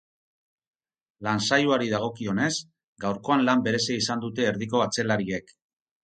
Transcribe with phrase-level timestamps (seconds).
[1.25, 2.49] Lan saioari dagokionez,
[3.05, 5.55] gaurkoan lan berezia izan dute erdiko atzelariek.